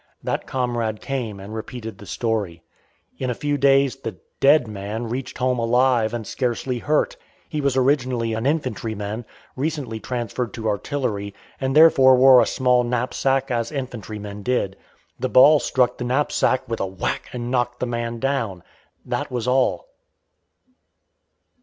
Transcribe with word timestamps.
That 0.23 0.47
comrade 0.47 0.99
came 0.99 1.39
and 1.39 1.53
repeated 1.53 1.99
the 1.99 2.07
story. 2.07 2.63
In 3.19 3.29
a 3.29 3.35
few 3.35 3.55
days 3.55 3.97
the 3.97 4.15
"dead 4.39 4.67
man" 4.67 5.07
reached 5.09 5.37
home 5.37 5.59
alive 5.59 6.11
and 6.11 6.25
scarcely 6.25 6.79
hurt. 6.79 7.15
He 7.47 7.61
was 7.61 7.77
originally 7.77 8.33
an 8.33 8.47
infantryman, 8.47 9.25
recently 9.55 9.99
transferred 9.99 10.55
to 10.55 10.67
artillery, 10.67 11.35
and 11.59 11.75
therefore 11.75 12.15
wore 12.15 12.41
a 12.41 12.47
small 12.47 12.83
knapsack, 12.83 13.51
as 13.51 13.71
infantrymen 13.71 14.41
did. 14.41 14.75
The 15.19 15.29
ball 15.29 15.59
struck 15.59 15.99
the 15.99 16.03
knapsack 16.03 16.67
with 16.67 16.79
a 16.79 16.87
"whack!" 16.87 17.27
and 17.31 17.51
knocked 17.51 17.79
the 17.79 17.85
man 17.85 18.17
down. 18.17 18.63
That 19.05 19.29
was 19.29 19.47
all. 19.47 19.85